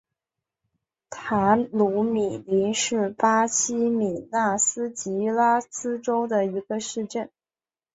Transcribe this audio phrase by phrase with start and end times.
[1.11, 7.29] 塔鲁米林是巴西米纳斯吉拉斯州的一个市镇。